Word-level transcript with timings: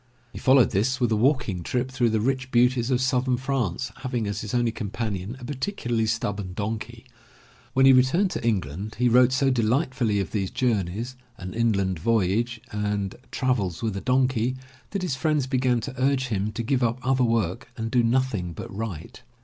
He 0.33 0.39
followed 0.39 0.71
this 0.71 0.99
with 0.99 1.11
a 1.11 1.15
walking 1.15 1.61
trip 1.61 1.91
through 1.91 2.09
the 2.09 2.19
rich 2.19 2.49
beauties 2.49 2.89
of 2.89 3.01
Southern 3.01 3.37
France, 3.37 3.91
having 3.97 4.25
as 4.25 4.41
his 4.41 4.51
only 4.55 4.71
companion 4.71 5.37
a 5.39 5.45
particularly 5.45 6.07
stubborn 6.07 6.53
donkey. 6.53 7.05
When 7.73 7.85
he 7.85 7.93
returned 7.93 8.31
to 8.31 8.43
England 8.43 8.95
he 8.97 9.07
wrote 9.07 9.31
so 9.31 9.51
delightfully 9.51 10.19
of 10.19 10.31
these 10.31 10.49
journeys. 10.49 11.15
An 11.37 11.53
Inland 11.53 11.99
Voyage, 11.99 12.59
and 12.71 13.13
Travels 13.29 13.83
With 13.83 13.95
A 13.95 14.01
Donkey, 14.01 14.57
that 14.89 15.03
his 15.03 15.15
friends 15.15 15.45
began 15.45 15.79
to 15.81 15.93
urge 16.01 16.29
him 16.29 16.51
to 16.53 16.63
give 16.63 16.81
up 16.81 16.97
other 17.03 17.23
work 17.23 17.69
and 17.77 17.91
do 17.91 18.01
nothing 18.01 18.53
but 18.53 18.75
write. 18.75 19.21